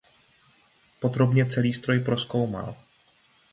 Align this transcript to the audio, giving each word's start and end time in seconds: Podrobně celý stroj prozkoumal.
Podrobně 0.99 1.45
celý 1.45 1.73
stroj 1.73 1.99
prozkoumal. 1.99 2.75